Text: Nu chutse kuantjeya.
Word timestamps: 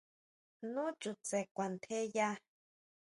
Nu 0.71 0.85
chutse 0.99 1.37
kuantjeya. 1.55 2.29